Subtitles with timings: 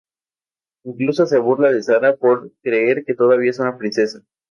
[0.83, 4.23] Incluso se burla de Sara por creer que todavía es una princesa.